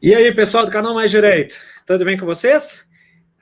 [0.00, 2.88] E aí, pessoal do canal Mais Direito, tudo bem com vocês?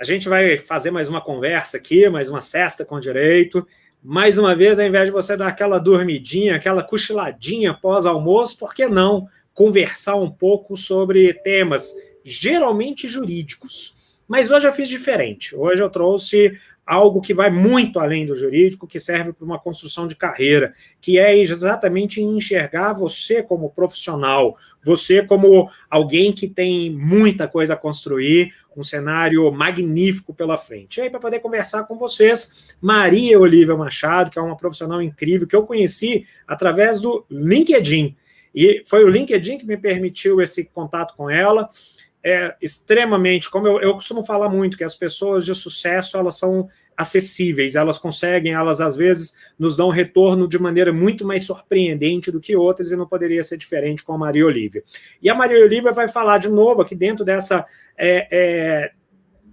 [0.01, 3.67] A gente vai fazer mais uma conversa aqui, mais uma cesta com direito.
[4.03, 8.87] Mais uma vez, ao invés de você dar aquela dormidinha, aquela cochiladinha pós-almoço, por que
[8.87, 13.95] não conversar um pouco sobre temas geralmente jurídicos?
[14.27, 15.55] Mas hoje eu fiz diferente.
[15.55, 20.07] Hoje eu trouxe algo que vai muito além do jurídico, que serve para uma construção
[20.07, 27.49] de carreira, que é exatamente enxergar você como profissional, você como alguém que tem muita
[27.49, 30.99] coisa a construir, um cenário magnífico pela frente.
[30.99, 35.49] E aí, para poder conversar com vocês, Maria Olivia Machado, que é uma profissional incrível,
[35.49, 38.15] que eu conheci através do LinkedIn.
[38.55, 41.69] E foi o LinkedIn que me permitiu esse contato com ela
[42.23, 46.69] é extremamente, como eu, eu costumo falar muito, que as pessoas de sucesso elas são
[46.97, 52.41] acessíveis, elas conseguem, elas às vezes nos dão retorno de maneira muito mais surpreendente do
[52.41, 54.83] que outras e não poderia ser diferente com a Maria Olivia.
[55.23, 57.67] E a Maria Olivia vai falar de novo aqui dentro dessa
[57.99, 58.93] é, é,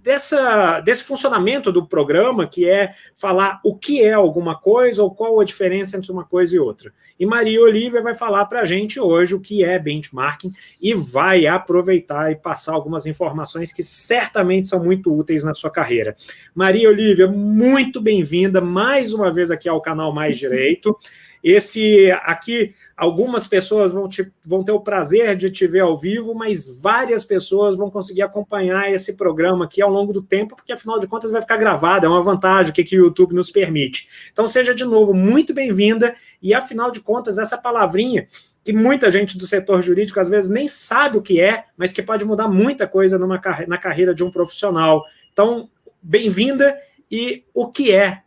[0.04, 5.40] dessa, desse funcionamento do programa, que é falar o que é alguma coisa ou qual
[5.40, 6.92] a diferença entre uma coisa e outra.
[7.18, 11.46] E Maria Olivia vai falar para a gente hoje o que é benchmarking e vai
[11.46, 16.14] aproveitar e passar algumas informações que certamente são muito úteis na sua carreira.
[16.54, 20.98] Maria Olivia, muito bem-vinda mais uma vez aqui ao canal Mais Direito.
[21.42, 26.32] Esse aqui Algumas pessoas vão, te, vão ter o prazer de te ver ao vivo,
[26.32, 31.00] mas várias pessoas vão conseguir acompanhar esse programa aqui ao longo do tempo, porque afinal
[31.00, 34.08] de contas vai ficar gravado, é uma vantagem que, que o YouTube nos permite.
[34.32, 38.28] Então seja de novo muito bem-vinda, e afinal de contas, essa palavrinha
[38.64, 42.02] que muita gente do setor jurídico às vezes nem sabe o que é, mas que
[42.02, 45.04] pode mudar muita coisa numa, na carreira de um profissional.
[45.32, 45.68] Então,
[46.00, 46.78] bem-vinda
[47.10, 48.23] e o que é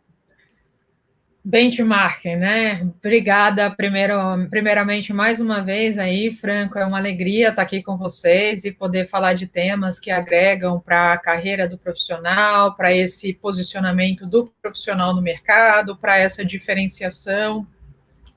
[1.44, 2.82] benchmarking, né?
[2.98, 4.14] Obrigada, primeiro,
[4.50, 9.06] primeiramente, mais uma vez aí, Franco, é uma alegria estar aqui com vocês e poder
[9.06, 15.14] falar de temas que agregam para a carreira do profissional, para esse posicionamento do profissional
[15.14, 17.66] no mercado, para essa diferenciação,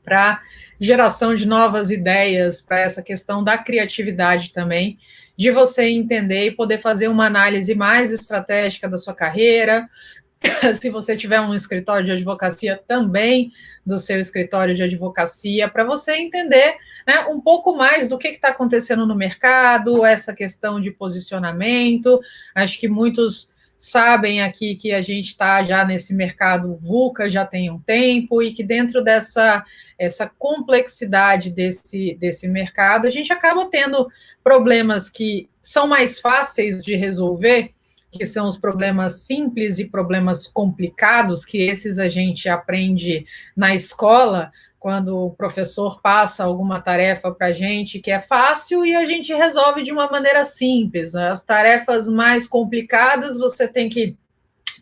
[0.04, 0.40] para
[0.80, 4.98] geração de novas ideias, para essa questão da criatividade também,
[5.38, 9.90] de você entender e poder fazer uma análise mais estratégica da sua carreira,
[10.80, 13.52] se você tiver um escritório de advocacia, também
[13.86, 18.50] do seu escritório de advocacia, para você entender né, um pouco mais do que está
[18.50, 22.20] acontecendo no mercado, essa questão de posicionamento.
[22.56, 27.72] Acho que muitos sabem aqui que a gente está já nesse mercado VUCA já tem
[27.72, 29.66] um tempo e que dentro dessa
[29.98, 34.08] essa complexidade desse, desse mercado, a gente acaba tendo
[34.44, 37.72] problemas que são mais fáceis de resolver
[38.12, 44.52] que são os problemas simples e problemas complicados, que esses a gente aprende na escola,
[44.82, 49.32] quando o professor passa alguma tarefa para a gente que é fácil e a gente
[49.32, 51.14] resolve de uma maneira simples.
[51.14, 54.18] As tarefas mais complicadas você tem que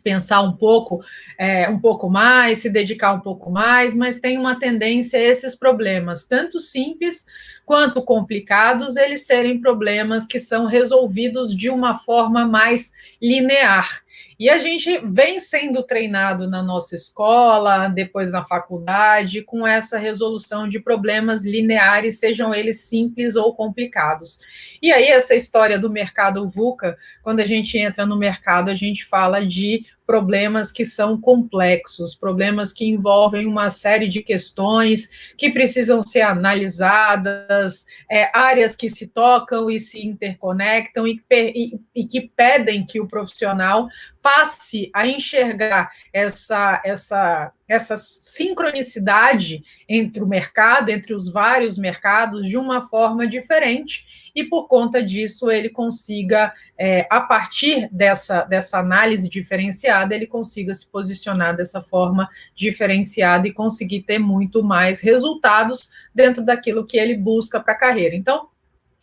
[0.02, 1.00] pensar um pouco,
[1.38, 5.54] é, um pouco mais, se dedicar um pouco mais, mas tem uma tendência a esses
[5.54, 7.24] problemas, tanto simples
[7.64, 14.02] quanto complicados, eles serem problemas que são resolvidos de uma forma mais linear.
[14.40, 20.66] E a gente vem sendo treinado na nossa escola, depois na faculdade, com essa resolução
[20.66, 24.38] de problemas lineares, sejam eles simples ou complicados.
[24.80, 29.04] E aí, essa história do mercado VUCA, quando a gente entra no mercado, a gente
[29.04, 36.02] fala de problemas que são complexos, problemas que envolvem uma série de questões que precisam
[36.02, 42.84] ser analisadas, é, áreas que se tocam e se interconectam e, e, e que pedem
[42.84, 43.86] que o profissional
[44.20, 52.58] passe a enxergar essa, essa, essa sincronicidade entre o mercado, entre os vários mercados, de
[52.58, 59.28] uma forma diferente e por conta disso ele consiga, é, a partir dessa, dessa análise
[59.28, 66.44] diferenciada, ele consiga se posicionar dessa forma diferenciada e conseguir ter muito mais resultados dentro
[66.44, 68.16] daquilo que ele busca para a carreira.
[68.16, 68.48] Então,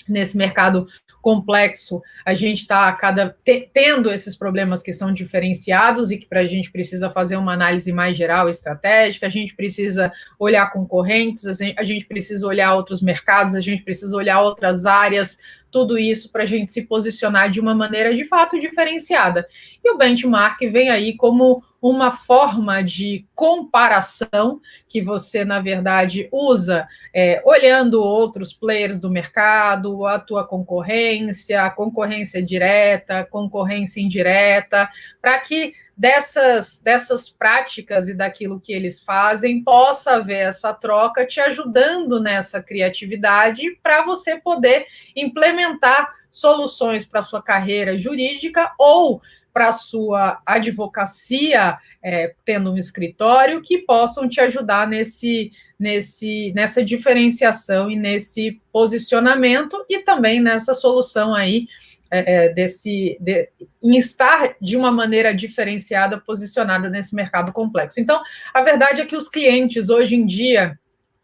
[0.09, 0.87] nesse mercado
[1.27, 6.39] complexo, a gente está cada te, tendo esses problemas que são diferenciados e que para
[6.39, 10.09] a gente precisa fazer uma análise mais geral, estratégica, a gente precisa
[10.39, 14.85] olhar concorrentes, a gente, a gente precisa olhar outros mercados, a gente precisa olhar outras
[14.85, 15.38] áreas,
[15.71, 19.47] tudo isso para a gente se posicionar de uma maneira de fato diferenciada.
[19.83, 26.87] E o benchmark vem aí como uma forma de comparação que você, na verdade, usa
[27.13, 34.89] é, olhando outros players do mercado, a tua concorrência, concorrência direta, concorrência indireta,
[35.21, 41.39] para que dessas, dessas práticas e daquilo que eles fazem possa haver essa troca te
[41.39, 44.85] ajudando nessa criatividade para você poder
[45.15, 49.19] implementar soluções para sua carreira jurídica ou
[49.51, 57.89] para sua advocacia, é, tendo um escritório, que possam te ajudar nesse, nesse, nessa diferenciação
[57.89, 61.65] e nesse posicionamento e também nessa solução aí
[62.12, 63.50] é, é desse de,
[63.81, 68.00] em estar de uma maneira diferenciada, posicionada nesse mercado complexo.
[68.00, 68.21] Então,
[68.54, 70.77] a verdade é que os clientes hoje em dia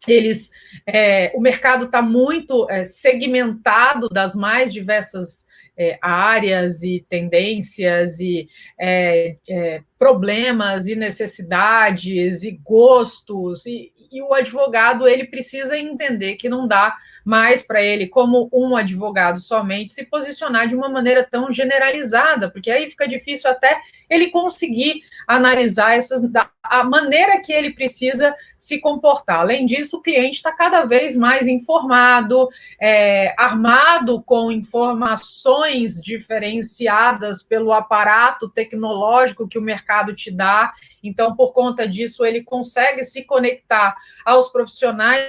[0.06, 0.50] eles
[0.86, 5.46] é, o mercado está muito é, segmentado das mais diversas
[5.76, 8.48] é, áreas e tendências e
[8.78, 16.48] é, é, problemas e necessidades e gostos e, e o advogado ele precisa entender que
[16.48, 21.50] não dá mais para ele, como um advogado somente, se posicionar de uma maneira tão
[21.50, 23.80] generalizada, porque aí fica difícil até
[24.10, 26.22] ele conseguir analisar essas,
[26.62, 29.40] a maneira que ele precisa se comportar.
[29.40, 32.48] Além disso, o cliente está cada vez mais informado,
[32.80, 40.74] é, armado com informações diferenciadas pelo aparato tecnológico que o mercado te dá.
[41.02, 45.24] Então, por conta disso, ele consegue se conectar aos profissionais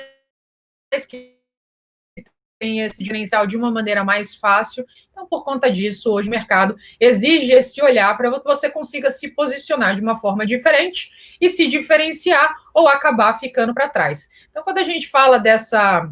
[1.08, 1.35] que
[2.66, 4.86] tem esse diferencial de uma maneira mais fácil.
[5.12, 9.30] Então, por conta disso, hoje o mercado exige esse olhar para que você consiga se
[9.30, 11.10] posicionar de uma forma diferente
[11.40, 14.28] e se diferenciar ou acabar ficando para trás.
[14.50, 16.10] Então, quando a gente fala dessa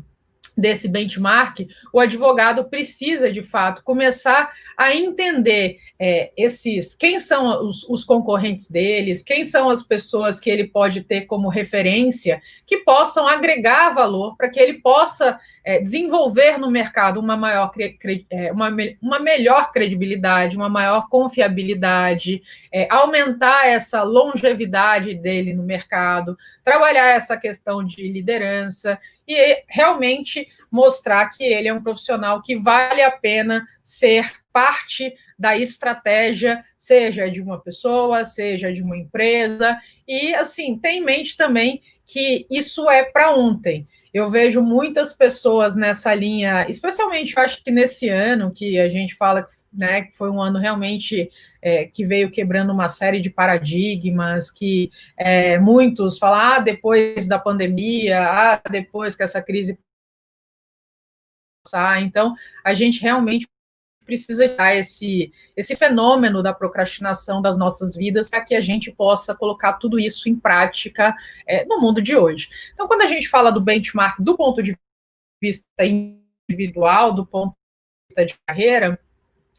[0.55, 7.83] desse benchmark, o advogado precisa, de fato, começar a entender é, esses quem são os,
[7.89, 13.27] os, concorrentes deles, quem são as pessoas que ele pode ter como referência, que possam
[13.27, 17.71] agregar valor para que ele possa é, desenvolver no mercado uma maior
[18.29, 18.69] é, uma,
[19.01, 22.41] uma melhor credibilidade, uma maior confiabilidade,
[22.71, 31.29] é, aumentar essa longevidade dele no mercado, trabalhar essa questão de liderança e realmente mostrar
[31.29, 37.41] que ele é um profissional que vale a pena ser parte da estratégia, seja de
[37.41, 39.77] uma pessoa, seja de uma empresa,
[40.07, 43.87] e assim, tem em mente também que isso é para ontem.
[44.13, 49.15] Eu vejo muitas pessoas nessa linha, especialmente eu acho que nesse ano que a gente
[49.15, 51.31] fala né, foi um ano realmente
[51.61, 57.39] é, que veio quebrando uma série de paradigmas, que é, muitos falam, ah, depois da
[57.39, 59.79] pandemia, ah, depois que essa crise
[61.63, 62.33] passar, então
[62.63, 63.47] a gente realmente
[64.03, 69.33] precisa dar esse, esse fenômeno da procrastinação das nossas vidas para que a gente possa
[69.33, 71.15] colocar tudo isso em prática
[71.47, 72.49] é, no mundo de hoje.
[72.73, 74.77] Então, quando a gente fala do benchmark do ponto de
[75.41, 78.99] vista individual, do ponto de vista de carreira,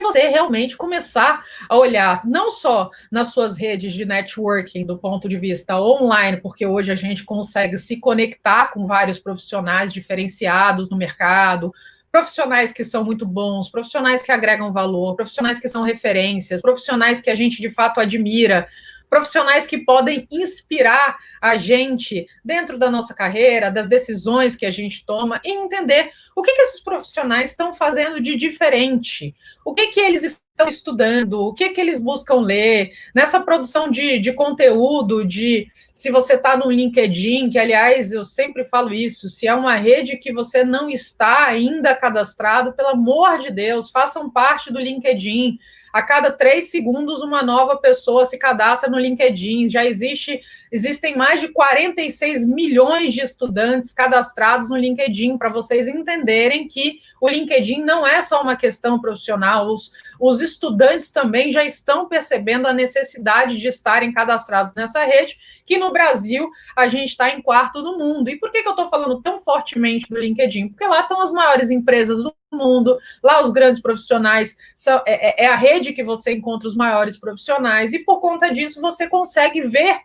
[0.00, 5.38] você realmente começar a olhar não só nas suas redes de networking do ponto de
[5.38, 11.72] vista online, porque hoje a gente consegue se conectar com vários profissionais diferenciados no mercado,
[12.14, 17.28] profissionais que são muito bons, profissionais que agregam valor, profissionais que são referências, profissionais que
[17.28, 18.68] a gente de fato admira,
[19.08, 25.04] profissionais que podem inspirar a gente dentro da nossa carreira, das decisões que a gente
[25.06, 29.34] toma, e entender o que, que esses profissionais estão fazendo de diferente,
[29.64, 34.18] o que, que eles estão estudando, o que, que eles buscam ler, nessa produção de,
[34.18, 39.46] de conteúdo, de se você está no LinkedIn, que aliás eu sempre falo isso, se
[39.46, 44.72] é uma rede que você não está ainda cadastrado, pelo amor de Deus, façam parte
[44.72, 45.58] do LinkedIn
[45.94, 49.70] a cada três segundos uma nova pessoa se cadastra no LinkedIn.
[49.70, 50.40] Já existe,
[50.72, 57.28] existem mais de 46 milhões de estudantes cadastrados no LinkedIn, para vocês entenderem que o
[57.28, 62.72] LinkedIn não é só uma questão profissional, os, os estudantes também já estão percebendo a
[62.72, 67.96] necessidade de estarem cadastrados nessa rede, que no Brasil a gente está em quarto no
[67.96, 68.28] mundo.
[68.28, 70.70] E por que, que eu estou falando tão fortemente do LinkedIn?
[70.70, 75.44] Porque lá estão as maiores empresas do mundo, lá os grandes profissionais, são, é, é,
[75.44, 79.62] é a rede que você encontra os maiores profissionais, e por conta disso você consegue
[79.62, 80.00] ver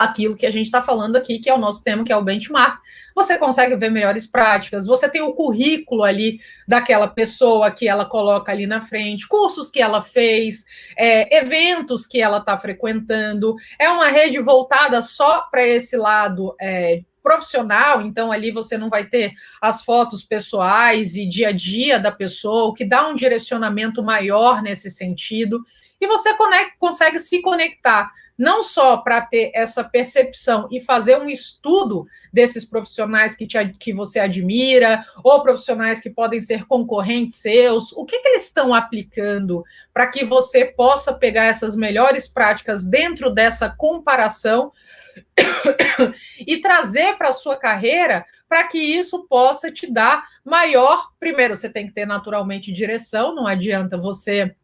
[0.00, 2.24] aquilo que a gente está falando aqui, que é o nosso tema, que é o
[2.24, 2.80] benchmark.
[3.14, 8.50] Você consegue ver melhores práticas, você tem o currículo ali daquela pessoa que ela coloca
[8.50, 10.64] ali na frente, cursos que ela fez,
[10.96, 13.54] é, eventos que ela está frequentando.
[13.78, 19.04] É uma rede voltada só para esse lado é, profissional, então ali você não vai
[19.04, 19.32] ter
[19.62, 24.60] as fotos pessoais e dia a dia da pessoa, o que dá um direcionamento maior
[24.60, 25.64] nesse sentido.
[26.00, 31.28] e você conecta, consegue se conectar não só para ter essa percepção e fazer um
[31.28, 37.92] estudo desses profissionais que, te, que você admira, ou profissionais que podem ser concorrentes seus,
[37.92, 43.28] o que, que eles estão aplicando para que você possa pegar essas melhores práticas dentro
[43.28, 44.72] dessa comparação
[46.46, 51.08] e trazer para a sua carreira para que isso possa te dar maior.
[51.18, 54.54] Primeiro, você tem que ter naturalmente direção, não adianta você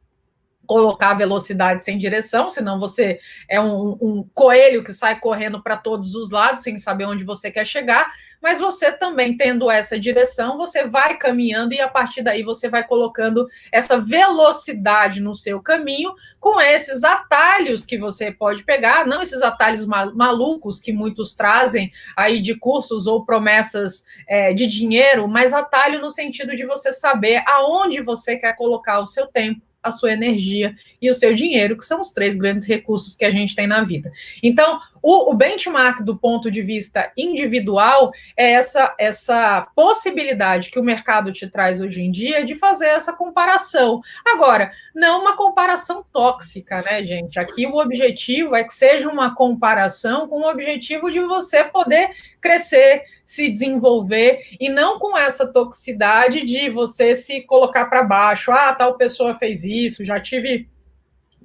[0.66, 3.18] colocar velocidade sem direção, senão você
[3.48, 7.50] é um, um coelho que sai correndo para todos os lados sem saber onde você
[7.50, 8.10] quer chegar.
[8.42, 12.86] Mas você também tendo essa direção, você vai caminhando e a partir daí você vai
[12.86, 19.42] colocando essa velocidade no seu caminho com esses atalhos que você pode pegar, não esses
[19.42, 26.00] atalhos malucos que muitos trazem aí de cursos ou promessas é, de dinheiro, mas atalho
[26.00, 30.74] no sentido de você saber aonde você quer colocar o seu tempo a sua energia
[31.00, 33.84] e o seu dinheiro, que são os três grandes recursos que a gente tem na
[33.84, 34.10] vida.
[34.42, 40.82] Então, o, o benchmark do ponto de vista individual é essa, essa possibilidade que o
[40.82, 44.00] mercado te traz hoje em dia de fazer essa comparação.
[44.26, 47.38] Agora, não uma comparação tóxica, né, gente?
[47.38, 52.10] Aqui o objetivo é que seja uma comparação com o objetivo de você poder
[52.40, 58.50] crescer, se desenvolver e não com essa toxicidade de você se colocar para baixo.
[58.50, 60.68] Ah, tal pessoa fez isso, já tive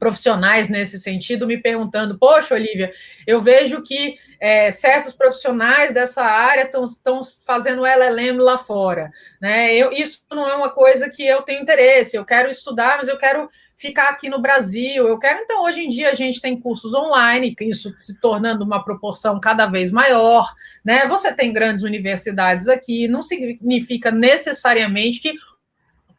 [0.01, 2.91] profissionais nesse sentido me perguntando: Poxa, Olivia,
[3.27, 9.11] eu vejo que é, certos profissionais dessa área estão fazendo LLM lá fora.
[9.39, 9.75] Né?
[9.75, 13.17] Eu, isso não é uma coisa que eu tenho interesse, eu quero estudar, mas eu
[13.17, 15.07] quero ficar aqui no Brasil.
[15.07, 18.83] Eu quero, então, hoje em dia a gente tem cursos online, isso se tornando uma
[18.83, 20.51] proporção cada vez maior.
[20.83, 21.05] Né?
[21.05, 25.35] Você tem grandes universidades aqui, não significa necessariamente que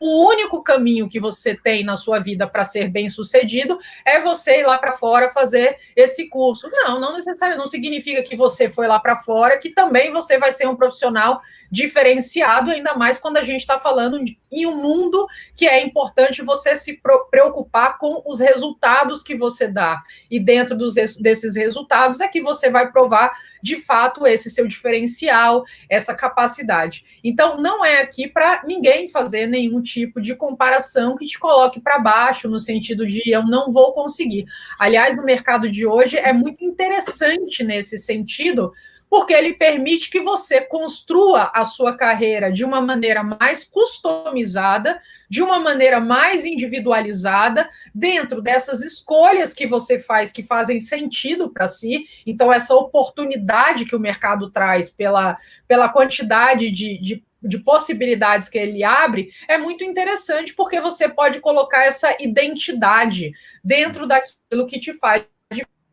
[0.02, 4.62] o único caminho que você tem na sua vida para ser bem sucedido é você
[4.62, 6.68] ir lá para fora fazer esse curso.
[6.72, 10.50] Não, não necessariamente, não significa que você foi lá para fora, que também você vai
[10.50, 11.40] ser um profissional
[11.72, 15.26] diferenciado, ainda mais quando a gente está falando de, em um mundo
[15.56, 17.00] que é importante você se
[17.30, 20.02] preocupar com os resultados que você dá.
[20.30, 25.64] E dentro dos, desses resultados é que você vai provar de fato esse seu diferencial,
[25.88, 27.04] essa capacidade.
[27.24, 31.98] Então, não é aqui para ninguém fazer nenhum tipo de comparação que te coloque para
[31.98, 34.44] baixo, no sentido de eu não vou conseguir.
[34.78, 38.74] Aliás, no mercado de hoje é muito interessante nesse sentido
[39.12, 45.42] porque ele permite que você construa a sua carreira de uma maneira mais customizada, de
[45.42, 52.04] uma maneira mais individualizada, dentro dessas escolhas que você faz que fazem sentido para si.
[52.26, 55.36] Então, essa oportunidade que o mercado traz pela,
[55.68, 61.40] pela quantidade de, de de possibilidades que ele abre é muito interessante porque você pode
[61.40, 63.32] colocar essa identidade
[63.64, 65.24] dentro daquilo que te faz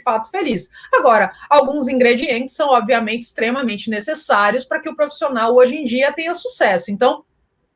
[0.10, 0.70] fato feliz.
[0.94, 6.34] Agora, alguns ingredientes são obviamente extremamente necessários para que o profissional hoje em dia tenha
[6.34, 6.92] sucesso.
[6.92, 7.24] Então,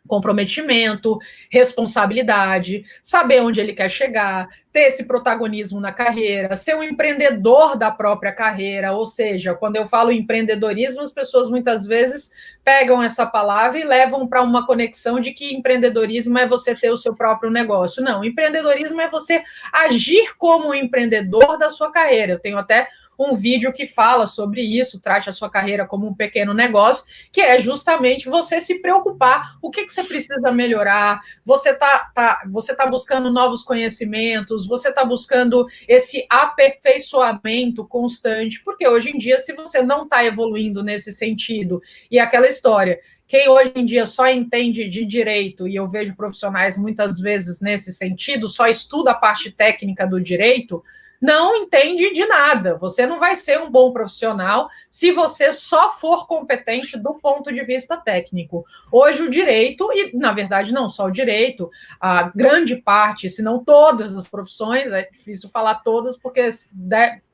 [0.07, 1.17] comprometimento,
[1.49, 7.91] responsabilidade, saber onde ele quer chegar, ter esse protagonismo na carreira, ser um empreendedor da
[7.91, 12.31] própria carreira, ou seja, quando eu falo empreendedorismo, as pessoas muitas vezes
[12.63, 16.97] pegam essa palavra e levam para uma conexão de que empreendedorismo é você ter o
[16.97, 18.03] seu próprio negócio.
[18.03, 19.41] Não, empreendedorismo é você
[19.71, 22.33] agir como empreendedor da sua carreira.
[22.33, 26.13] Eu tenho até um vídeo que fala sobre isso, trate a sua carreira como um
[26.13, 31.69] pequeno negócio, que é justamente você se preocupar, o que, que você precisa melhorar, você
[31.69, 39.11] está tá, você tá buscando novos conhecimentos, você está buscando esse aperfeiçoamento constante, porque hoje
[39.11, 43.85] em dia, se você não está evoluindo nesse sentido, e aquela história, quem hoje em
[43.85, 49.11] dia só entende de direito, e eu vejo profissionais muitas vezes nesse sentido, só estuda
[49.11, 50.83] a parte técnica do direito,
[51.23, 52.75] não entende de nada.
[52.75, 57.63] Você não vai ser um bom profissional se você só for competente do ponto de
[57.63, 58.65] vista técnico.
[58.91, 63.63] Hoje, o direito, e na verdade, não só o direito, a grande parte, se não
[63.63, 66.49] todas as profissões, é difícil falar todas, porque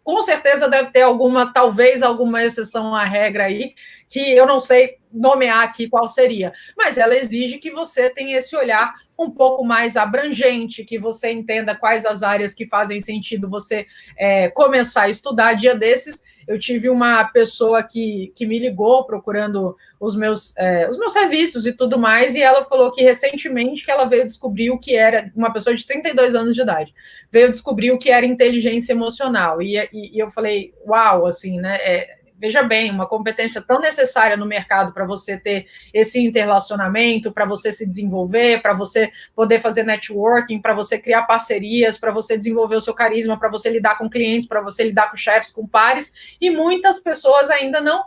[0.10, 3.75] com certeza deve ter alguma, talvez alguma exceção à regra aí,
[4.08, 8.56] que eu não sei nomear aqui qual seria, mas ela exige que você tenha esse
[8.56, 13.86] olhar um pouco mais abrangente, que você entenda quais as áreas que fazem sentido você
[14.18, 15.54] é, começar a estudar.
[15.54, 20.98] Dia desses, eu tive uma pessoa que, que me ligou procurando os meus, é, os
[20.98, 24.79] meus serviços e tudo mais, e ela falou que recentemente que ela veio descobrir o
[24.79, 26.91] que era, uma pessoa de 32 anos de idade,
[27.32, 29.62] veio descobrir o que era inteligência emocional.
[29.62, 31.77] E, e, e eu falei, uau, assim, né?
[31.82, 37.46] É, veja bem, uma competência tão necessária no mercado para você ter esse interrelacionamento, para
[37.46, 42.77] você se desenvolver, para você poder fazer networking, para você criar parcerias, para você desenvolver
[42.77, 46.38] o seu carisma, para você lidar com clientes, para você lidar com chefes, com pares,
[46.39, 48.03] e muitas pessoas ainda não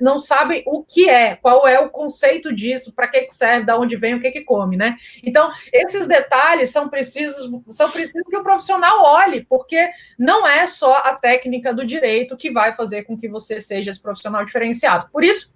[0.00, 3.72] não sabem o que é, qual é o conceito disso, para que, que serve, de
[3.72, 4.96] onde vem, o que, que come, né?
[5.22, 10.96] Então, esses detalhes são precisos, são precisos que o profissional olhe, porque não é só
[10.96, 15.08] a técnica do direito que vai fazer com que você seja esse profissional diferenciado.
[15.12, 15.52] Por isso,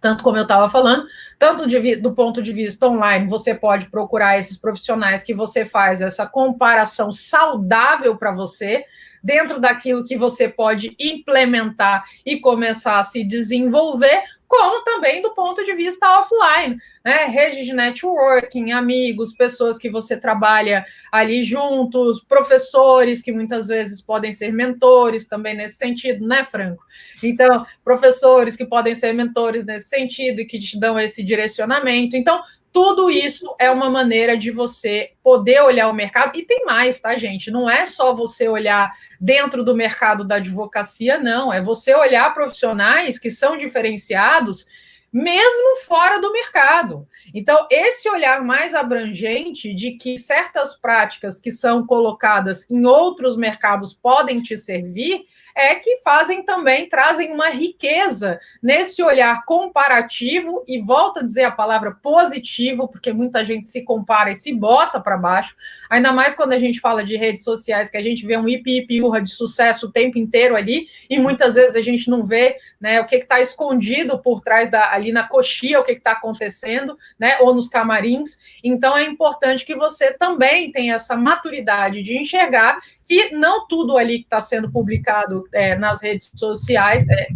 [0.00, 1.06] tanto como eu estava falando,
[1.38, 6.00] tanto de, do ponto de vista online, você pode procurar esses profissionais que você faz
[6.00, 8.84] essa comparação saudável para você,
[9.22, 15.62] dentro daquilo que você pode implementar e começar a se desenvolver, como também do ponto
[15.62, 17.26] de vista offline, né?
[17.26, 24.32] Rede de networking, amigos, pessoas que você trabalha ali juntos, professores que muitas vezes podem
[24.32, 26.82] ser mentores também nesse sentido, né, Franco?
[27.22, 32.16] Então, professores que podem ser mentores nesse sentido e que te dão esse direcionamento.
[32.16, 36.36] Então, tudo isso é uma maneira de você poder olhar o mercado.
[36.38, 37.50] E tem mais, tá, gente?
[37.50, 41.52] Não é só você olhar dentro do mercado da advocacia, não.
[41.52, 44.66] É você olhar profissionais que são diferenciados
[45.12, 47.08] mesmo fora do mercado.
[47.34, 53.94] Então, esse olhar mais abrangente de que certas práticas que são colocadas em outros mercados
[53.94, 55.22] podem te servir
[55.58, 61.50] é que fazem também, trazem uma riqueza nesse olhar comparativo, e volto a dizer a
[61.50, 65.56] palavra positivo, porque muita gente se compara e se bota para baixo,
[65.90, 69.20] ainda mais quando a gente fala de redes sociais, que a gente vê um ipi-ipi-urra
[69.20, 73.06] de sucesso o tempo inteiro ali, e muitas vezes a gente não vê né, o
[73.06, 77.52] que está escondido por trás da, ali na coxia, o que está acontecendo, né, ou
[77.52, 78.38] nos camarins.
[78.62, 84.18] Então é importante que você também tenha essa maturidade de enxergar que não tudo ali
[84.18, 87.28] que está sendo publicado é, nas redes sociais, é,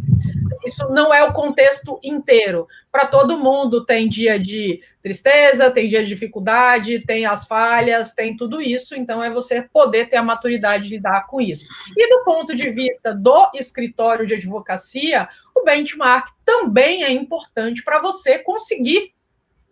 [0.65, 2.69] isso não é o contexto inteiro.
[2.91, 8.37] Para todo mundo tem dia de tristeza, tem dia de dificuldade, tem as falhas, tem
[8.37, 8.95] tudo isso.
[8.95, 11.65] Então é você poder ter a maturidade de lidar com isso.
[11.97, 15.27] E do ponto de vista do escritório de advocacia,
[15.57, 19.13] o benchmark também é importante para você conseguir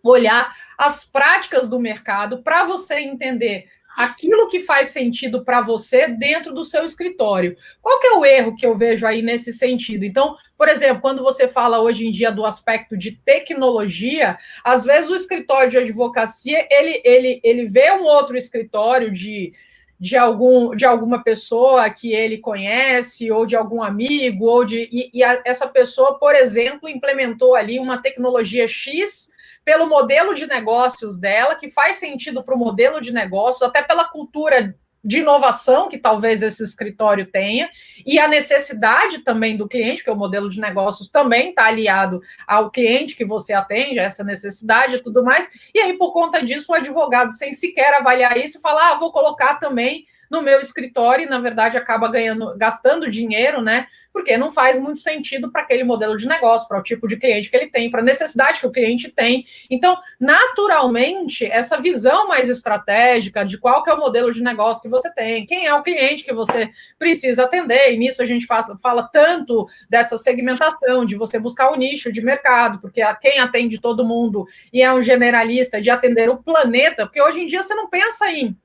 [0.03, 3.67] olhar as práticas do mercado para você entender
[3.97, 7.57] aquilo que faz sentido para você dentro do seu escritório.
[7.83, 10.05] Qual que é o erro que eu vejo aí nesse sentido?
[10.05, 15.11] Então, por exemplo, quando você fala hoje em dia do aspecto de tecnologia, às vezes
[15.11, 19.53] o escritório de advocacia, ele, ele, ele vê um outro escritório de,
[19.99, 24.89] de, algum, de alguma pessoa que ele conhece, ou de algum amigo, ou de.
[24.91, 29.31] E, e a, essa pessoa, por exemplo, implementou ali uma tecnologia X
[29.65, 34.05] pelo modelo de negócios dela, que faz sentido para o modelo de negócios, até pela
[34.05, 37.71] cultura de inovação que talvez esse escritório tenha,
[38.05, 42.71] e a necessidade também do cliente, que o modelo de negócios também está aliado ao
[42.71, 46.73] cliente que você atende, a essa necessidade e tudo mais, e aí, por conta disso,
[46.73, 51.29] o advogado, sem sequer avaliar isso, fala: ah, vou colocar também no meu escritório e,
[51.29, 53.87] na verdade, acaba ganhando, gastando dinheiro, né?
[54.13, 57.51] Porque não faz muito sentido para aquele modelo de negócio, para o tipo de cliente
[57.51, 59.45] que ele tem, para a necessidade que o cliente tem.
[59.69, 64.89] Então, naturalmente, essa visão mais estratégica de qual que é o modelo de negócio que
[64.89, 68.67] você tem, quem é o cliente que você precisa atender, e nisso a gente faz,
[68.81, 74.07] fala tanto dessa segmentação, de você buscar o nicho de mercado, porque quem atende todo
[74.07, 77.89] mundo e é um generalista de atender o planeta, porque hoje em dia você não
[77.89, 78.57] pensa em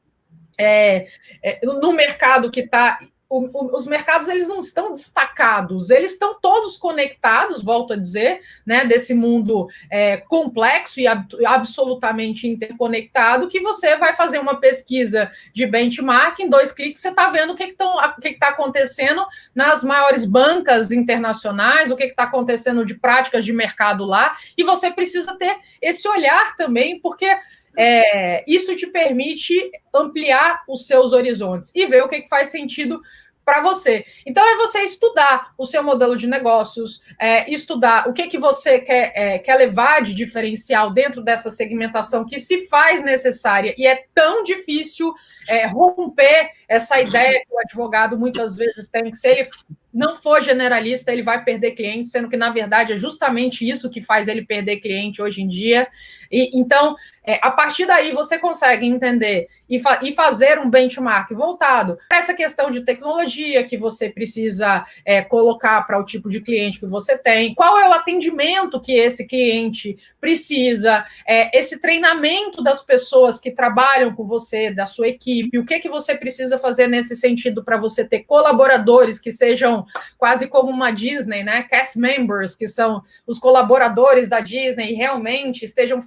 [0.58, 1.08] é,
[1.44, 7.64] é, no mercado que está os mercados eles não estão destacados, eles estão todos conectados,
[7.64, 14.16] volto a dizer, né, desse mundo é, complexo e ab absolutamente interconectado, que você vai
[14.16, 18.34] fazer uma pesquisa de benchmark, em dois cliques você está vendo o que está que
[18.34, 24.06] que tá acontecendo nas maiores bancas internacionais, o que está acontecendo de práticas de mercado
[24.06, 27.36] lá, e você precisa ter esse olhar também, porque
[27.78, 33.02] é, isso te permite ampliar os seus horizontes e ver o que, que faz sentido
[33.46, 34.04] para você.
[34.26, 38.80] Então é você estudar o seu modelo de negócios, é, estudar o que, que você
[38.80, 44.04] quer, é, quer levar de diferencial dentro dessa segmentação que se faz necessária e é
[44.14, 45.14] tão difícil
[45.48, 49.48] é, romper essa ideia que o advogado muitas vezes tem que se ele
[49.96, 54.02] não for generalista, ele vai perder cliente, sendo que, na verdade, é justamente isso que
[54.02, 55.88] faz ele perder cliente hoje em dia.
[56.32, 56.96] E, então,
[57.28, 62.20] É, a partir daí você consegue entender e, fa e, fazer um benchmark voltado para
[62.20, 66.86] essa questão de tecnologia que você precisa é, colocar para o tipo de cliente que
[66.86, 73.40] você tem, qual é o atendimento que esse cliente precisa, é, esse treinamento das pessoas
[73.40, 77.64] que trabalham com você, da sua equipe, o que, que você precisa fazer nesse sentido
[77.64, 79.84] para você ter colaboradores que sejam
[80.16, 81.64] quase como uma Disney, né?
[81.64, 86.00] Cast members, que são os colaboradores da Disney e realmente estejam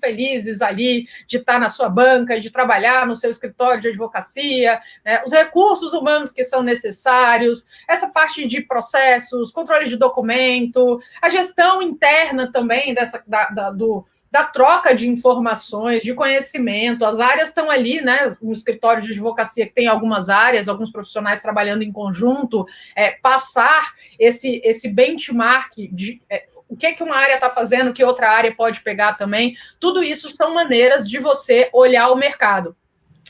[0.62, 5.22] ali de estar na sua banca, de trabalhar no seu escritório de advocacia, né?
[5.24, 11.82] os recursos humanos que são necessários, essa parte de processos, controle de documento, a gestão
[11.82, 17.04] interna também dessa da, da, do da troca de informações, de conhecimento.
[17.04, 18.18] As áreas estão ali, né?
[18.42, 23.94] Um escritório de advocacia que tem algumas áreas, alguns profissionais trabalhando em conjunto, é, passar
[24.18, 26.20] esse, esse benchmark de.
[26.28, 29.56] É, o que, que uma área está fazendo, que outra área pode pegar também.
[29.80, 32.76] Tudo isso são maneiras de você olhar o mercado.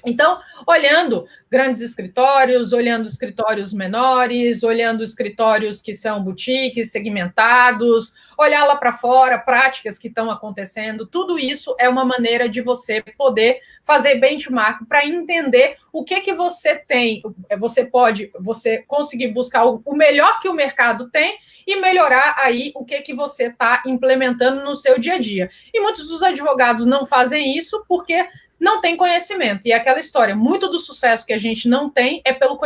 [0.05, 8.77] Então, olhando grandes escritórios, olhando escritórios menores, olhando escritórios que são boutiques, segmentados, olhar lá
[8.77, 14.17] para fora, práticas que estão acontecendo, tudo isso é uma maneira de você poder fazer
[14.17, 17.23] benchmark para entender o que que você tem,
[17.59, 22.85] você pode, você conseguir buscar o melhor que o mercado tem e melhorar aí o
[22.85, 25.51] que que você está implementando no seu dia a dia.
[25.75, 28.27] E muitos dos advogados não fazem isso porque
[28.59, 29.67] não tem conhecimento.
[29.67, 32.59] E é aquela história, muito do sucesso que a gente não tem é pelo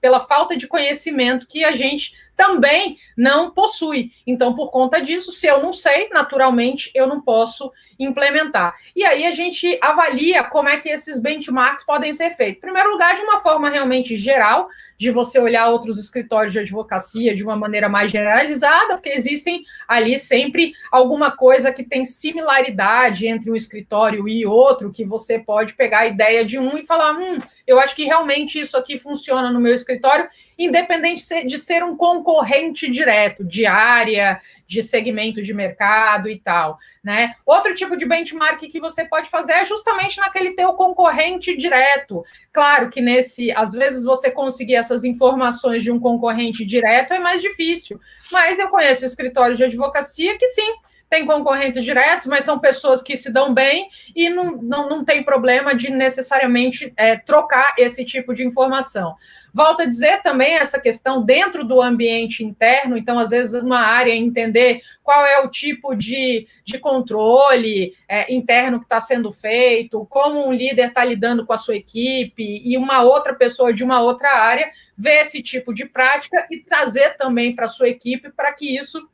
[0.00, 4.12] pela falta de conhecimento que a gente também não possui.
[4.26, 8.74] Então, por conta disso, se eu não sei, naturalmente eu não posso implementar.
[8.94, 12.58] E aí a gente avalia como é que esses benchmarks podem ser feitos.
[12.58, 17.34] Em primeiro lugar, de uma forma realmente geral, de você olhar outros escritórios de advocacia
[17.34, 23.50] de uma maneira mais generalizada, porque existem ali sempre alguma coisa que tem similaridade entre
[23.50, 27.36] um escritório e outro, que você pode pegar a ideia de um e falar: hum,
[27.66, 32.90] eu acho que realmente isso aqui funciona no meu escritório independente de ser um concorrente
[32.90, 37.34] direto, de área, de segmento de mercado e tal, né?
[37.44, 42.24] Outro tipo de benchmark que você pode fazer é justamente naquele teu concorrente direto.
[42.52, 47.42] Claro que nesse, às vezes você conseguir essas informações de um concorrente direto é mais
[47.42, 48.00] difícil,
[48.32, 50.74] mas eu conheço escritórios de advocacia que sim,
[51.14, 55.22] tem concorrentes diretos, mas são pessoas que se dão bem e não, não, não tem
[55.22, 59.14] problema de necessariamente é, trocar esse tipo de informação.
[59.54, 64.12] Volto a dizer também essa questão dentro do ambiente interno, então, às vezes, uma área
[64.12, 70.44] entender qual é o tipo de, de controle é, interno que está sendo feito, como
[70.44, 74.30] um líder está lidando com a sua equipe, e uma outra pessoa de uma outra
[74.30, 78.76] área ver esse tipo de prática e trazer também para a sua equipe para que
[78.76, 79.08] isso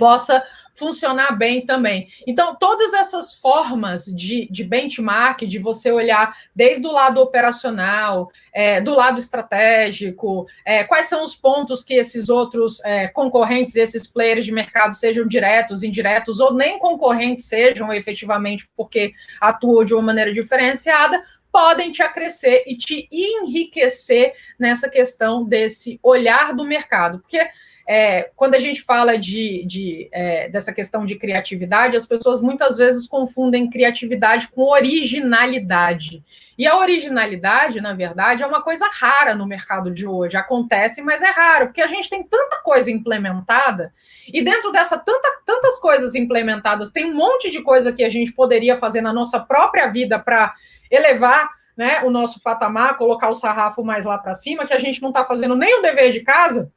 [0.00, 2.08] possa funcionar bem também.
[2.26, 8.80] Então, todas essas formas de, de benchmark, de você olhar desde o lado operacional, é,
[8.80, 14.46] do lado estratégico, é, quais são os pontos que esses outros é, concorrentes, esses players
[14.46, 20.32] de mercado, sejam diretos, indiretos, ou nem concorrentes sejam efetivamente porque atuam de uma maneira
[20.32, 27.18] diferenciada, podem te acrescer e te enriquecer nessa questão desse olhar do mercado.
[27.18, 27.50] Porque
[27.88, 32.76] é, quando a gente fala de, de é, dessa questão de criatividade, as pessoas muitas
[32.76, 36.22] vezes confundem criatividade com originalidade.
[36.56, 40.36] E a originalidade, na verdade, é uma coisa rara no mercado de hoje.
[40.36, 43.92] Acontece, mas é raro, porque a gente tem tanta coisa implementada,
[44.32, 48.32] e dentro dessa tanta, tantas coisas implementadas, tem um monte de coisa que a gente
[48.32, 50.54] poderia fazer na nossa própria vida para
[50.90, 55.00] elevar né, o nosso patamar, colocar o sarrafo mais lá para cima, que a gente
[55.00, 56.70] não está fazendo nem o dever de casa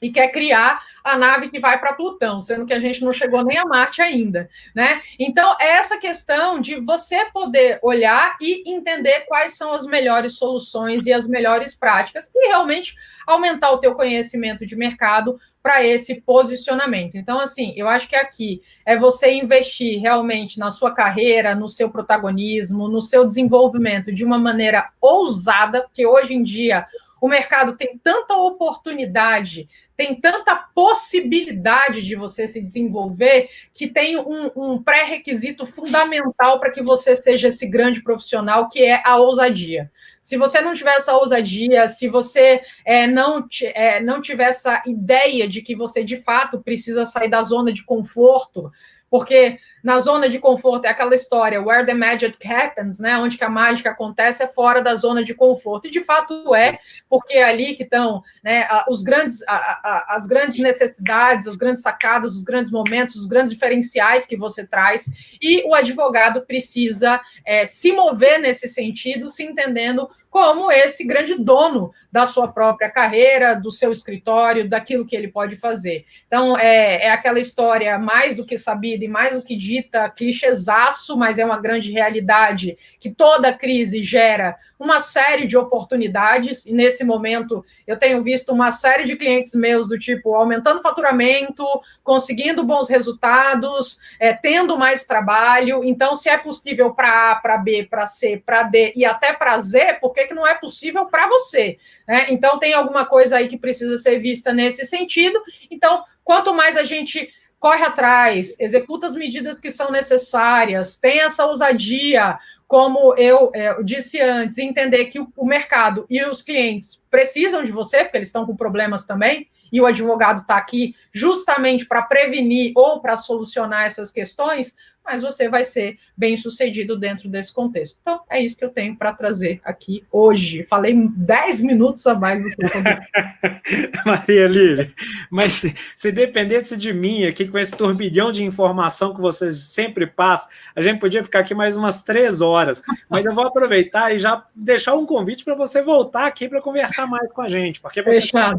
[0.00, 3.44] e quer criar a nave que vai para Plutão, sendo que a gente não chegou
[3.44, 5.00] nem a Marte ainda, né?
[5.18, 11.12] Então, essa questão de você poder olhar e entender quais são as melhores soluções e
[11.12, 12.94] as melhores práticas e realmente
[13.26, 17.16] aumentar o teu conhecimento de mercado para esse posicionamento.
[17.16, 21.90] Então, assim, eu acho que aqui é você investir realmente na sua carreira, no seu
[21.90, 26.86] protagonismo, no seu desenvolvimento de uma maneira ousada, porque hoje em dia
[27.20, 34.50] o mercado tem tanta oportunidade, tem tanta possibilidade de você se desenvolver, que tem um,
[34.56, 39.90] um pré-requisito fundamental para que você seja esse grande profissional, que é a ousadia.
[40.22, 45.46] Se você não tiver essa ousadia, se você é, não, é, não tiver essa ideia
[45.46, 48.70] de que você de fato precisa sair da zona de conforto,
[49.10, 53.18] porque na zona de conforto é aquela história where the magic happens, né?
[53.18, 55.88] Onde que a mágica acontece é fora da zona de conforto.
[55.88, 61.46] E de fato é, porque é ali que estão né, os grandes, as grandes necessidades,
[61.46, 65.10] as grandes sacadas, os grandes momentos, os grandes diferenciais que você traz.
[65.42, 71.92] E o advogado precisa é, se mover nesse sentido, se entendendo como esse grande dono
[72.10, 76.06] da sua própria carreira, do seu escritório, daquilo que ele pode fazer.
[76.26, 81.16] Então, é, é aquela história mais do que sabida e mais do que dita, clichêsaço,
[81.16, 87.04] mas é uma grande realidade, que toda crise gera uma série de oportunidades, e nesse
[87.04, 91.64] momento eu tenho visto uma série de clientes meus do tipo aumentando faturamento,
[92.02, 97.86] conseguindo bons resultados, é, tendo mais trabalho, então se é possível para A, para B,
[97.90, 101.26] para C, para D e até para Z, porque que, que não é possível para
[101.26, 101.76] você.
[102.06, 102.26] Né?
[102.30, 105.40] Então, tem alguma coisa aí que precisa ser vista nesse sentido.
[105.70, 107.28] Então, quanto mais a gente
[107.58, 114.18] corre atrás, executa as medidas que são necessárias, tem essa ousadia, como eu, é, disse
[114.20, 118.46] antes, entender que o, o mercado e os clientes precisam de você, porque eles estão
[118.46, 124.10] com problemas também, e o advogado está aqui justamente para prevenir ou para solucionar essas
[124.10, 127.98] questões, mas você vai ser bem sucedido dentro desse contexto.
[128.00, 130.62] Então, é isso que eu tenho para trazer aqui hoje.
[130.62, 132.70] Falei 10 minutos a mais do que eu
[134.06, 134.92] Maria Lívia,
[135.30, 140.06] mas se, se, dependesse de mim aqui com esse turbilhão de informação que você sempre
[140.06, 142.82] passa, a gente podia ficar aqui mais umas três horas.
[143.08, 147.06] Mas eu vou aproveitar e já deixar um convite para você voltar aqui para conversar
[147.06, 148.56] mais com a gente, porque você traz,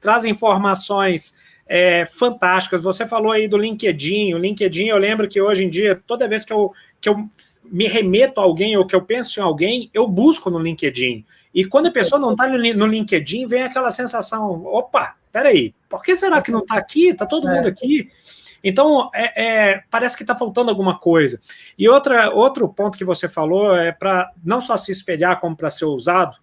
[0.00, 2.82] traz informações é, fantásticas.
[2.82, 4.34] Você falou aí do LinkedIn.
[4.34, 7.28] O LinkedIn, eu lembro que hoje em dia, toda vez que eu, que eu
[7.64, 11.24] me remeto a alguém ou que eu penso em alguém, eu busco no LinkedIn.
[11.54, 16.16] E quando a pessoa não está no LinkedIn, vem aquela sensação: opa, peraí, por que
[16.16, 17.08] será que não está aqui?
[17.08, 17.70] Está todo mundo é.
[17.70, 18.10] aqui.
[18.62, 21.40] Então, é, é, parece que está faltando alguma coisa.
[21.78, 25.70] E outra, outro ponto que você falou é para não só se espelhar, como para
[25.70, 26.36] ser usado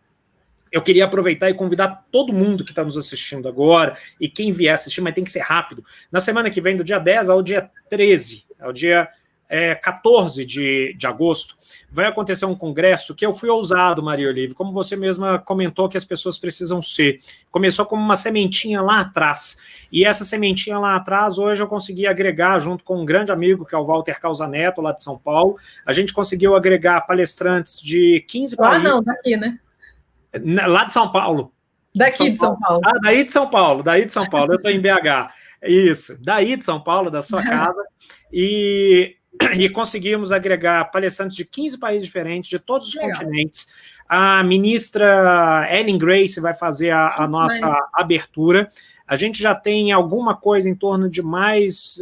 [0.76, 4.76] eu queria aproveitar e convidar todo mundo que está nos assistindo agora e quem vier
[4.76, 5.86] assistir, mas tem que ser rápido.
[6.12, 9.08] Na semana que vem, do dia 10 ao dia 13, ao dia
[9.48, 11.56] é, 14 de, de agosto,
[11.90, 15.96] vai acontecer um congresso que eu fui ousado, Maria Olive, como você mesma comentou que
[15.96, 17.22] as pessoas precisam ser.
[17.50, 19.62] Começou como uma sementinha lá atrás.
[19.90, 23.74] E essa sementinha lá atrás, hoje eu consegui agregar, junto com um grande amigo, que
[23.74, 28.58] é o Walter Causaneto, lá de São Paulo, a gente conseguiu agregar palestrantes de 15
[28.60, 28.86] lá países.
[28.86, 29.58] Ah, não, daqui, né?
[30.44, 31.52] Lá de São Paulo.
[31.94, 32.82] Daqui São de São Paulo.
[32.82, 32.98] Paulo.
[32.98, 34.52] Ah, daí de São Paulo, daí de São Paulo.
[34.52, 35.32] Eu estou em BH.
[35.64, 37.82] Isso, daí de São Paulo, da sua casa.
[38.32, 39.16] E,
[39.58, 43.12] e conseguimos agregar palestrantes de 15 países diferentes, de todos os Legal.
[43.12, 43.68] continentes.
[44.08, 48.70] A ministra Ellen Grace vai fazer a, a nossa abertura.
[49.08, 51.98] A gente já tem alguma coisa em torno de mais.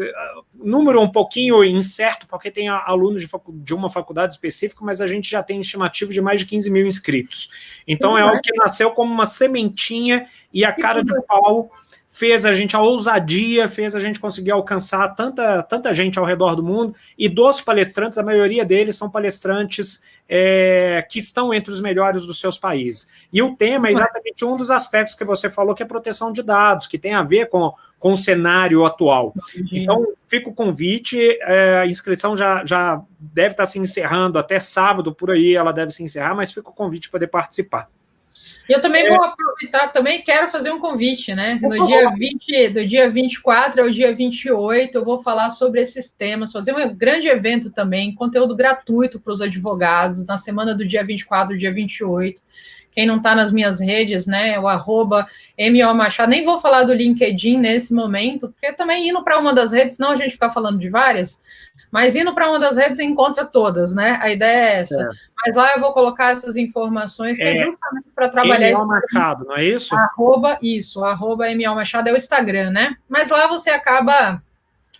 [0.55, 5.29] Número um pouquinho incerto, porque tem alunos de, de, uma faculdade específica, mas a gente
[5.29, 7.49] já tem estimativa de mais de 15 mil inscritos.
[7.87, 11.71] Então é algo que nasceu como uma sementinha e a cara de pau
[12.13, 16.54] fez a gente a ousadia, fez a gente conseguir alcançar tanta, tanta gente ao redor
[16.54, 16.93] do mundo.
[17.17, 22.39] E dos palestrantes, a maioria deles são palestrantes é, que estão entre os melhores dos
[22.39, 23.10] seus países.
[23.34, 26.43] E o tema é exatamente um dos aspectos que você falou, que é proteção de
[26.43, 29.34] dados, que tem a ver com, com o cenário atual.
[29.71, 35.15] Então, fica o convite, é, a inscrição já, já deve estar se encerrando até sábado,
[35.15, 37.89] por aí ela deve se encerrar, mas fica o convite para poder participar.
[38.67, 39.10] E eu também é.
[39.10, 41.60] vou aproveitar, também quero fazer um convite, né?
[41.62, 46.52] No dia 20, do dia 24 ao dia 28, eu vou falar sobre esses temas,
[46.52, 51.58] fazer um grande evento também, conteúdo gratuito para os advogados, na semana do dia 24
[51.58, 52.41] dia 28.
[52.93, 54.60] Quem não está nas minhas redes, né?
[54.60, 56.30] O arroba MO Machado.
[56.30, 60.12] Nem vou falar do LinkedIn nesse momento, porque também indo para uma das redes, não
[60.12, 61.41] a gente ficar falando de várias,
[61.93, 64.17] mas indo para uma das redes encontra todas, né?
[64.19, 64.99] A ideia é essa.
[64.99, 65.10] É.
[65.45, 69.45] Mas lá eu vou colocar essas informações que é, é justamente para trabalhar ML Machado,
[69.45, 69.93] não é isso?
[69.93, 72.95] Arroba, isso, arroba ML Machado é o Instagram, né?
[73.08, 74.41] Mas lá você acaba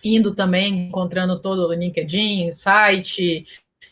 [0.04, 3.44] indo também, encontrando todo o LinkedIn, site,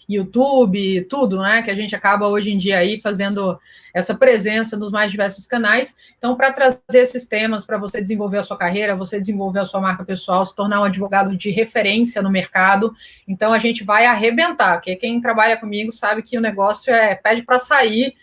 [0.08, 1.62] YouTube, tudo, né?
[1.62, 3.58] Que a gente acaba hoje em dia aí fazendo
[3.94, 5.96] essa presença nos mais diversos canais.
[6.18, 9.80] Então, para trazer esses temas, para você desenvolver a sua carreira, você desenvolver a sua
[9.80, 12.94] marca pessoal, se tornar um advogado de referência no mercado.
[13.26, 17.42] Então, a gente vai arrebentar, porque quem trabalha comigo sabe que o negócio é pede
[17.42, 18.14] para sair.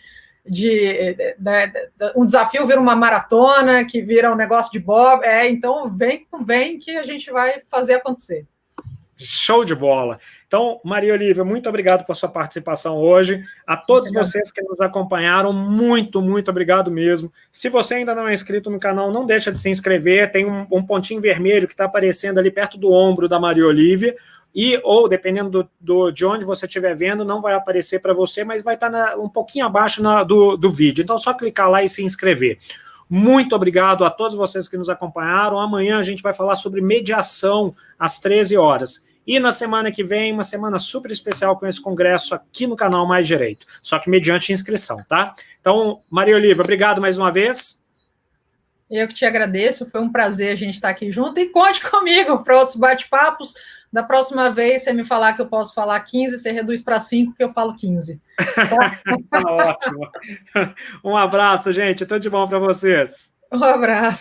[0.42, 5.48] De, de, de, um desafio vira uma maratona, que vira um negócio de bob, é,
[5.48, 8.46] então vem, vem que a gente vai fazer acontecer.
[9.24, 10.18] Show de bola.
[10.46, 13.44] Então, Maria Olívia, muito obrigado por sua participação hoje.
[13.66, 14.26] A todos obrigado.
[14.26, 17.32] vocês que nos acompanharam, muito, muito obrigado mesmo.
[17.52, 20.32] Se você ainda não é inscrito no canal, não deixa de se inscrever.
[20.32, 24.16] Tem um, um pontinho vermelho que está aparecendo ali perto do ombro da Maria Olívia.
[24.52, 28.42] E, ou dependendo do, do de onde você estiver vendo, não vai aparecer para você,
[28.42, 31.02] mas vai estar tá um pouquinho abaixo na, do, do vídeo.
[31.02, 32.58] Então, é só clicar lá e se inscrever.
[33.08, 35.58] Muito obrigado a todos vocês que nos acompanharam.
[35.58, 39.09] Amanhã a gente vai falar sobre mediação às 13 horas.
[39.26, 43.06] E na semana que vem, uma semana super especial com esse congresso aqui no canal
[43.06, 45.34] Mais Direito, só que mediante inscrição, tá?
[45.60, 47.80] Então, Maria Oliva, obrigado mais uma vez.
[48.90, 52.42] Eu que te agradeço, foi um prazer a gente estar aqui junto e conte comigo
[52.42, 53.54] para outros bate-papos.
[53.92, 57.34] Da próxima vez, você me falar que eu posso falar 15, você reduz para 5,
[57.34, 58.20] que eu falo 15.
[59.30, 60.10] tá ótimo.
[61.04, 62.04] Um abraço, gente.
[62.04, 63.32] Tudo de bom para vocês.
[63.52, 64.18] Um abraço.